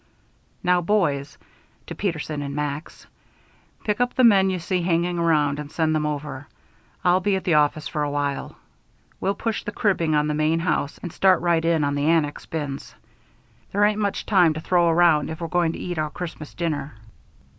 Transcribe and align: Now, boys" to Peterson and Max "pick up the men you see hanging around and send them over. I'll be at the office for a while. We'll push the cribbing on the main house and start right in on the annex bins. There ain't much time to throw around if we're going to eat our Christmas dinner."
Now, 0.63 0.81
boys" 0.81 1.37
to 1.85 1.93
Peterson 1.93 2.41
and 2.41 2.55
Max 2.55 3.05
"pick 3.83 4.01
up 4.01 4.15
the 4.15 4.23
men 4.23 4.49
you 4.49 4.57
see 4.57 4.81
hanging 4.81 5.19
around 5.19 5.59
and 5.59 5.71
send 5.71 5.93
them 5.93 6.07
over. 6.07 6.47
I'll 7.03 7.19
be 7.19 7.35
at 7.35 7.43
the 7.43 7.53
office 7.53 7.87
for 7.87 8.01
a 8.01 8.09
while. 8.09 8.57
We'll 9.19 9.35
push 9.35 9.63
the 9.63 9.71
cribbing 9.71 10.15
on 10.15 10.25
the 10.25 10.33
main 10.33 10.57
house 10.61 10.97
and 11.03 11.13
start 11.13 11.39
right 11.41 11.63
in 11.63 11.83
on 11.83 11.93
the 11.93 12.07
annex 12.07 12.47
bins. 12.47 12.95
There 13.71 13.85
ain't 13.85 13.99
much 14.01 14.25
time 14.25 14.55
to 14.55 14.59
throw 14.59 14.89
around 14.89 15.29
if 15.29 15.39
we're 15.39 15.47
going 15.49 15.71
to 15.73 15.79
eat 15.79 15.99
our 15.99 16.09
Christmas 16.09 16.55
dinner." 16.55 16.95